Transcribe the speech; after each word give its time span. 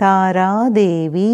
Taradevi 0.00 1.32